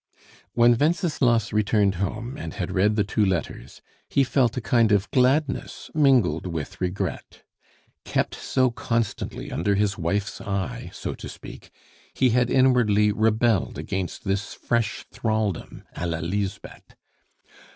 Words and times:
When 0.53 0.75
Wenceslas 0.79 1.53
returned 1.53 1.93
home 2.01 2.35
and 2.35 2.55
had 2.55 2.71
read 2.71 2.95
the 2.95 3.03
two 3.03 3.23
letters, 3.23 3.83
he 4.09 4.23
felt 4.23 4.57
a 4.57 4.59
kind 4.59 4.91
of 4.91 5.11
gladness 5.11 5.91
mingled 5.93 6.47
with 6.47 6.81
regret. 6.81 7.43
Kept 8.03 8.33
so 8.33 8.71
constantly 8.71 9.51
under 9.51 9.75
his 9.75 9.99
wife's 9.99 10.41
eye, 10.41 10.89
so 10.91 11.13
to 11.13 11.29
speak, 11.29 11.69
he 12.15 12.31
had 12.31 12.49
inwardly 12.49 13.11
rebelled 13.11 13.77
against 13.77 14.23
this 14.23 14.55
fresh 14.55 15.05
thraldom, 15.11 15.83
a 15.95 16.07
la 16.07 16.17
Lisbeth. 16.17 16.95